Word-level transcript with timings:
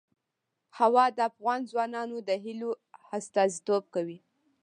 هوا 0.77 1.05
د 1.17 1.19
افغان 1.29 1.59
ځوانانو 1.71 2.17
د 2.27 2.29
هیلو 2.43 2.71
استازیتوب 3.17 3.83
کوي. 3.95 4.19